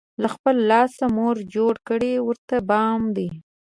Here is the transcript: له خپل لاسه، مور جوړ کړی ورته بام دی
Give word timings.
له 0.21 0.27
خپل 0.35 0.55
لاسه، 0.71 1.03
مور 1.15 1.37
جوړ 1.53 1.73
کړی 1.87 2.13
ورته 2.27 2.55
بام 2.69 3.01
دی 3.15 3.27